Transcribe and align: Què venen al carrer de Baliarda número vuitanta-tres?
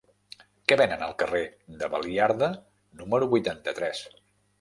Què 0.69 0.77
venen 0.79 1.03
al 1.07 1.11
carrer 1.23 1.41
de 1.81 1.89
Baliarda 1.95 2.49
número 3.03 3.29
vuitanta-tres? 3.35 4.03